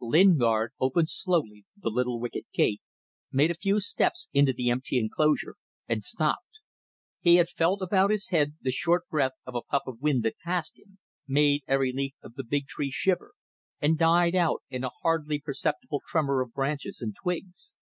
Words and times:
Lingard 0.00 0.70
opened 0.78 1.08
slowly 1.08 1.64
the 1.76 1.90
little 1.90 2.20
wicket 2.20 2.44
gate, 2.54 2.80
made 3.32 3.50
a 3.50 3.56
few 3.58 3.80
steps 3.80 4.28
into 4.32 4.52
the 4.52 4.70
empty 4.70 4.96
enclosure, 5.00 5.56
and 5.88 6.04
stopped. 6.04 6.60
He 7.18 7.34
had 7.34 7.48
felt 7.48 7.82
about 7.82 8.12
his 8.12 8.28
head 8.28 8.54
the 8.60 8.70
short 8.70 9.08
breath 9.08 9.32
of 9.44 9.56
a 9.56 9.62
puff 9.62 9.82
of 9.88 10.00
wind 10.00 10.22
that 10.22 10.38
passed 10.44 10.78
him, 10.78 11.00
made 11.26 11.64
every 11.66 11.92
leaf 11.92 12.14
of 12.22 12.34
the 12.34 12.44
big 12.44 12.68
tree 12.68 12.92
shiver 12.92 13.32
and 13.80 13.98
died 13.98 14.36
out 14.36 14.62
in 14.70 14.84
a 14.84 14.90
hardly 15.02 15.40
perceptible 15.40 16.00
tremor 16.06 16.40
of 16.40 16.52
branches 16.52 17.00
and 17.02 17.16
twigs. 17.20 17.74